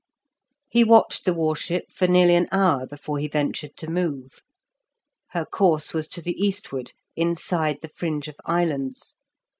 He 0.67 0.83
watched 0.83 1.25
the 1.25 1.33
war 1.35 1.55
ship 1.55 1.91
for 1.91 2.07
nearly 2.07 2.33
an 2.33 2.47
hour 2.51 2.87
before 2.87 3.19
he 3.19 3.27
ventured 3.27 3.77
to 3.77 3.87
move. 3.87 4.41
Her 5.27 5.45
course 5.45 5.93
was 5.93 6.07
to 6.07 6.23
the 6.23 6.35
eastward, 6.43 6.93
inside 7.15 7.81
the 7.83 7.87
fringe 7.89 8.27
of 8.27 8.35
islands. 8.43 9.13